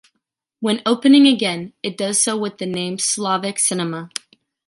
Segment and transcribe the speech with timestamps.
[0.61, 4.09] When opening again, it does so with the name Slavic Cinema.